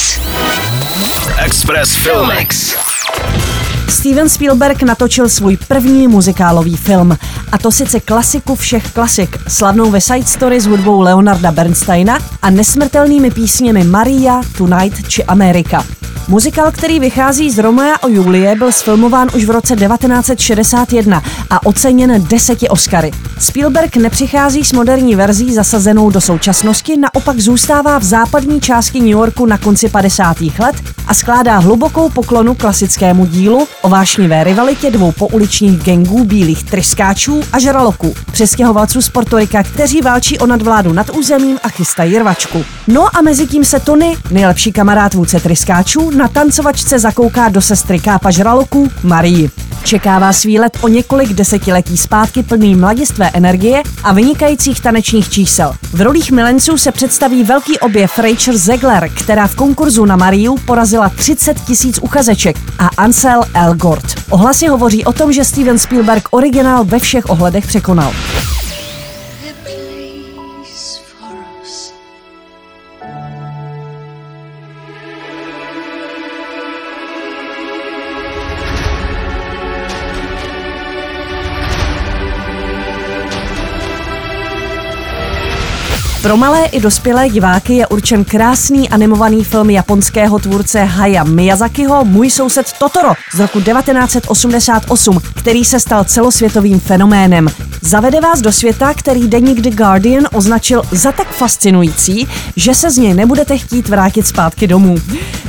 Express. 0.00 1.28
Express 1.44 1.96
Filmix. 1.96 2.74
Steven 3.88 4.28
Spielberg 4.28 4.82
natočil 4.82 5.28
svůj 5.28 5.56
první 5.56 6.08
muzikálový 6.08 6.76
film. 6.76 7.18
A 7.52 7.58
to 7.58 7.70
sice 7.70 8.00
klasiku 8.00 8.54
všech 8.54 8.92
klasik, 8.92 9.38
slavnou 9.48 9.90
West 9.90 10.06
Side 10.06 10.26
Story 10.26 10.60
s 10.60 10.66
hudbou 10.66 11.00
Leonarda 11.00 11.52
Bernsteina 11.52 12.18
a 12.42 12.50
nesmrtelnými 12.50 13.30
písněmi 13.30 13.84
Maria, 13.84 14.40
Tonight 14.58 15.08
či 15.08 15.24
Amerika. 15.24 15.84
Muzikál, 16.30 16.72
který 16.72 17.00
vychází 17.00 17.50
z 17.50 17.58
Romea 17.58 18.02
o 18.02 18.08
Julie, 18.08 18.54
byl 18.54 18.72
sfilmován 18.72 19.28
už 19.34 19.44
v 19.44 19.50
roce 19.50 19.76
1961 19.76 21.22
a 21.50 21.66
oceněn 21.66 22.24
deseti 22.28 22.68
Oscary. 22.68 23.10
Spielberg 23.38 23.96
nepřichází 23.96 24.64
s 24.64 24.72
moderní 24.72 25.16
verzí 25.16 25.54
zasazenou 25.54 26.10
do 26.10 26.20
současnosti, 26.20 26.96
naopak 26.96 27.40
zůstává 27.40 27.98
v 27.98 28.02
západní 28.02 28.60
části 28.60 29.00
New 29.00 29.08
Yorku 29.08 29.46
na 29.46 29.58
konci 29.58 29.88
50. 29.88 30.40
let 30.40 30.76
a 31.06 31.14
skládá 31.14 31.58
hlubokou 31.58 32.08
poklonu 32.10 32.54
klasickému 32.54 33.26
dílu 33.26 33.68
o 33.82 33.88
vášnivé 33.88 34.44
rivalitě 34.44 34.90
dvou 34.90 35.12
pouličních 35.12 35.82
gengů 35.82 36.24
bílých 36.24 36.64
tryskáčů 36.64 37.40
a 37.52 37.58
žraloků, 37.58 38.14
přestěhovalců 38.32 39.02
z 39.02 39.08
Portorika, 39.08 39.62
kteří 39.62 40.00
válčí 40.00 40.38
o 40.38 40.46
nadvládu 40.46 40.92
nad 40.92 41.10
územím 41.10 41.58
a 41.62 41.68
chystají 41.68 42.18
rvačku. 42.18 42.64
No 42.88 43.16
a 43.16 43.22
mezi 43.22 43.46
tím 43.46 43.64
se 43.64 43.80
Tony, 43.80 44.16
nejlepší 44.30 44.72
kamarád 44.72 45.14
vůdce 45.14 45.40
tryskáčů, 45.40 46.10
na 46.20 46.28
tancovačce 46.28 46.98
zakouká 46.98 47.48
do 47.48 47.60
sestry 47.60 48.00
kápa 48.00 48.30
žraloků 48.30 48.88
Marii. 49.02 49.50
Čeká 49.84 50.18
vás 50.18 50.42
výlet 50.42 50.78
o 50.80 50.88
několik 50.88 51.32
desetiletí 51.32 51.96
zpátky 51.96 52.42
plný 52.42 52.74
mladistvé 52.74 53.30
energie 53.34 53.82
a 54.04 54.12
vynikajících 54.12 54.80
tanečních 54.80 55.30
čísel. 55.30 55.74
V 55.92 56.00
rolích 56.00 56.32
milenců 56.32 56.78
se 56.78 56.92
představí 56.92 57.44
velký 57.44 57.78
objev 57.78 58.18
Rachel 58.18 58.58
Zegler, 58.58 59.10
která 59.18 59.46
v 59.46 59.54
konkurzu 59.54 60.04
na 60.04 60.16
Mariu 60.16 60.56
porazila 60.66 61.08
30 61.08 61.60
tisíc 61.60 61.98
uchazeček 62.02 62.56
a 62.78 62.90
Ansel 62.96 63.42
Elgort. 63.54 64.04
Ohlasy 64.30 64.66
hovoří 64.66 65.04
o 65.04 65.12
tom, 65.12 65.32
že 65.32 65.44
Steven 65.44 65.78
Spielberg 65.78 66.28
originál 66.30 66.84
ve 66.84 66.98
všech 66.98 67.30
ohledech 67.30 67.66
překonal. 67.66 68.12
Pro 86.22 86.36
malé 86.36 86.64
i 86.66 86.80
dospělé 86.80 87.28
diváky 87.28 87.74
je 87.74 87.86
určen 87.86 88.24
krásný 88.24 88.88
animovaný 88.88 89.44
film 89.44 89.70
japonského 89.70 90.38
tvůrce 90.38 90.84
Haya 90.84 91.24
Miyazakiho 91.24 92.04
Můj 92.04 92.30
soused 92.30 92.72
Totoro 92.78 93.08
z 93.34 93.40
roku 93.40 93.60
1988, 93.60 95.20
který 95.36 95.64
se 95.64 95.80
stal 95.80 96.04
celosvětovým 96.04 96.80
fenoménem. 96.80 97.48
Zavede 97.82 98.20
vás 98.20 98.40
do 98.40 98.52
světa, 98.52 98.94
který 98.94 99.28
deník 99.28 99.60
The 99.60 99.70
Guardian 99.70 100.24
označil 100.32 100.82
za 100.92 101.12
tak 101.12 101.28
fascinující, 101.28 102.28
že 102.56 102.74
se 102.74 102.90
z 102.90 102.98
něj 102.98 103.14
nebudete 103.14 103.58
chtít 103.58 103.88
vrátit 103.88 104.26
zpátky 104.26 104.66
domů. 104.66 104.94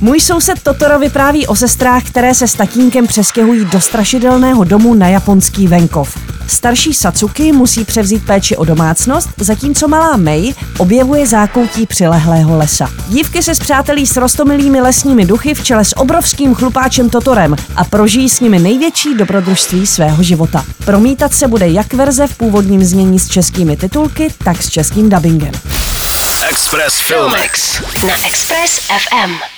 Můj 0.00 0.20
soused 0.20 0.62
Totoro 0.62 0.98
vypráví 0.98 1.46
o 1.46 1.56
sestrách, 1.56 2.04
které 2.04 2.34
se 2.34 2.48
s 2.48 2.54
tatínkem 2.54 3.06
přestěhují 3.06 3.64
do 3.64 3.80
strašidelného 3.80 4.64
domu 4.64 4.94
na 4.94 5.08
japonský 5.08 5.68
venkov. 5.68 6.27
Starší 6.48 6.94
Satsuki 6.94 7.52
musí 7.52 7.84
převzít 7.84 8.26
péči 8.26 8.56
o 8.56 8.64
domácnost, 8.64 9.28
zatímco 9.40 9.88
malá 9.88 10.16
Mei 10.16 10.54
objevuje 10.78 11.26
zákoutí 11.26 11.86
přilehlého 11.86 12.56
lesa. 12.56 12.90
Dívky 13.08 13.42
se 13.42 13.54
zpřátelí 13.54 14.06
s 14.06 14.16
rostomilými 14.16 14.80
lesními 14.80 15.26
duchy 15.26 15.54
v 15.54 15.64
čele 15.64 15.84
s 15.84 15.96
obrovským 15.96 16.54
chlupáčem 16.54 17.10
Totorem 17.10 17.56
a 17.76 17.84
prožijí 17.84 18.28
s 18.28 18.40
nimi 18.40 18.58
největší 18.58 19.14
dobrodružství 19.14 19.86
svého 19.86 20.22
života. 20.22 20.64
Promítat 20.84 21.34
se 21.34 21.48
bude 21.48 21.68
jak 21.68 21.94
verze 21.94 22.26
v 22.26 22.36
původním 22.36 22.84
znění 22.84 23.18
s 23.18 23.28
českými 23.28 23.76
titulky, 23.76 24.34
tak 24.44 24.62
s 24.62 24.70
českým 24.70 25.08
dubbingem. 25.08 25.52
Express 26.50 27.00
Filmix 27.00 27.82
Na 28.06 28.26
Express 28.26 28.80
FM. 28.86 29.57